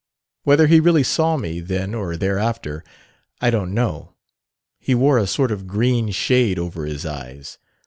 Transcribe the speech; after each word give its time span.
Whether 0.45 0.65
he 0.65 0.79
really 0.79 1.03
saw 1.03 1.37
me, 1.37 1.59
then 1.59 1.93
or 1.93 2.17
thereafter, 2.17 2.83
I 3.39 3.51
don't 3.51 3.71
know; 3.71 4.15
he 4.79 4.95
wore 4.95 5.19
a 5.19 5.27
sort 5.27 5.51
of 5.51 5.67
green 5.67 6.09
shade 6.09 6.57
over 6.57 6.85
his 6.87 7.05
eyes. 7.05 7.59